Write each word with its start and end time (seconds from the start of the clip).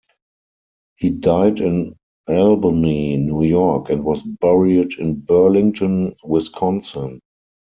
He 0.97 1.11
died 1.11 1.59
in 1.59 1.93
Albany, 2.27 3.17
New 3.17 3.43
York 3.43 3.91
and 3.91 4.03
was 4.03 4.23
buried 4.23 4.93
in 4.97 5.19
Burlington, 5.19 6.13
Wisconsin. 6.23 7.19